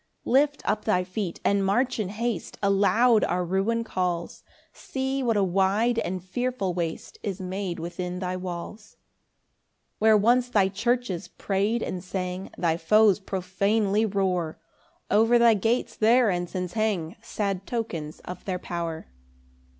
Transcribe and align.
3 0.23 0.31
Lift 0.33 0.63
up 0.67 0.85
thy 0.85 1.03
feet 1.03 1.39
and 1.45 1.63
march 1.63 1.99
in 1.99 2.09
haste, 2.09 2.57
Aloud 2.63 3.23
our 3.25 3.45
ruin 3.45 3.83
calls; 3.83 4.41
See 4.73 5.21
what 5.21 5.37
a 5.37 5.43
wide 5.43 5.99
and 5.99 6.23
fearful 6.23 6.73
waste 6.73 7.19
Is 7.21 7.39
made 7.39 7.77
within 7.77 8.17
thy 8.17 8.35
walls. 8.35 8.97
4 9.99 9.99
Where 9.99 10.17
once 10.17 10.49
thy 10.49 10.69
churches 10.69 11.27
pray'd 11.27 11.83
and 11.83 12.03
sang 12.03 12.49
Thy 12.57 12.77
foes 12.77 13.19
profanely 13.19 14.03
roar; 14.07 14.57
Over 15.11 15.37
thy 15.37 15.53
gates 15.53 15.95
their 15.95 16.31
ensigns 16.31 16.73
hang, 16.73 17.15
Sad 17.21 17.67
tokens 17.67 18.21
of 18.21 18.43
their 18.45 18.57
power. 18.57 19.05